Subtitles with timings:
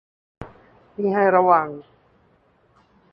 [0.99, 1.67] นี่ให้ระวัง